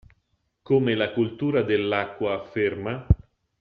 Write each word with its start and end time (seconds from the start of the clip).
Come 0.63 0.95
la 0.95 1.11
cultura 1.13 1.61
dell'acqua 1.61 2.33
afferma. 2.33 3.05